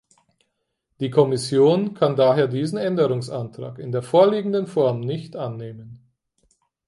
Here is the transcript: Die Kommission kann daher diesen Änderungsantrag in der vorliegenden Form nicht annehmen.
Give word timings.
Die 0.99 1.11
Kommission 1.11 1.93
kann 1.93 2.15
daher 2.15 2.47
diesen 2.47 2.79
Änderungsantrag 2.79 3.77
in 3.77 3.91
der 3.91 4.01
vorliegenden 4.01 4.65
Form 4.65 4.99
nicht 5.01 5.35
annehmen. 5.35 6.01